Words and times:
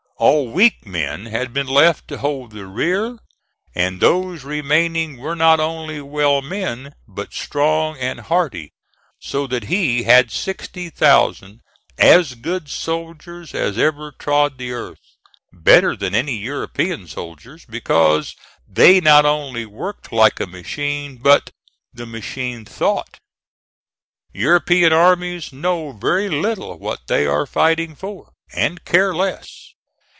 All 0.23 0.51
weak 0.51 0.85
men 0.85 1.25
had 1.25 1.51
been 1.51 1.65
left 1.65 2.07
to 2.09 2.19
hold 2.19 2.51
the 2.51 2.67
rear, 2.67 3.17
and 3.73 3.99
those 3.99 4.43
remaining 4.43 5.17
were 5.17 5.35
not 5.35 5.59
only 5.59 5.99
well 5.99 6.43
men, 6.43 6.93
but 7.07 7.33
strong 7.33 7.97
and 7.97 8.19
hardy, 8.19 8.69
so 9.19 9.47
that 9.47 9.63
he 9.63 10.03
had 10.03 10.29
sixty 10.31 10.91
thousand 10.91 11.61
as 11.97 12.35
good 12.35 12.69
soldiers 12.69 13.55
as 13.55 13.79
ever 13.79 14.11
trod 14.11 14.59
the 14.59 14.71
earth; 14.71 14.99
better 15.51 15.95
than 15.95 16.13
any 16.13 16.37
European 16.37 17.07
soldiers, 17.07 17.65
because 17.65 18.35
they 18.67 19.01
not 19.01 19.25
only 19.25 19.65
worked 19.65 20.11
like 20.11 20.39
a 20.39 20.45
machine 20.45 21.17
but 21.17 21.49
the 21.91 22.05
machine 22.05 22.63
thought. 22.63 23.17
European 24.33 24.93
armies 24.93 25.51
know 25.51 25.91
very 25.93 26.29
little 26.29 26.77
what 26.77 27.07
they 27.07 27.25
are 27.25 27.47
fighting 27.47 27.95
for, 27.95 28.33
and 28.53 28.85
care 28.85 29.15
less. 29.15 29.69